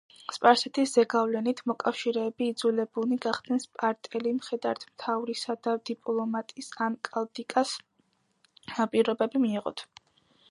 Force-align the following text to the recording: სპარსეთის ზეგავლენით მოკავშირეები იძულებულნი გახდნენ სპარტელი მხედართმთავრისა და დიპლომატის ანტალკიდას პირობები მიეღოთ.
სპარსეთის 0.35 0.91
ზეგავლენით 0.97 1.59
მოკავშირეები 1.71 2.45
იძულებულნი 2.51 3.17
გახდნენ 3.25 3.61
სპარტელი 3.65 4.33
მხედართმთავრისა 4.37 5.57
და 5.67 5.75
დიპლომატის 5.91 6.71
ანტალკიდას 6.87 7.75
პირობები 8.95 9.43
მიეღოთ. 9.45 9.85